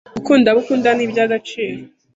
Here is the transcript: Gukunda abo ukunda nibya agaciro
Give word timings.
Gukunda 0.15 0.45
abo 0.51 0.59
ukunda 0.63 0.89
nibya 0.93 1.21
agaciro 1.27 1.81